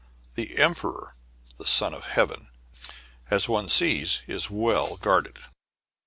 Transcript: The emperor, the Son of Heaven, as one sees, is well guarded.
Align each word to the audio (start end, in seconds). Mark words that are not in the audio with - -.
The 0.33 0.57
emperor, 0.57 1.13
the 1.59 1.67
Son 1.67 1.93
of 1.93 2.05
Heaven, 2.05 2.49
as 3.29 3.47
one 3.47 3.69
sees, 3.69 4.23
is 4.25 4.49
well 4.49 4.97
guarded. 4.97 5.37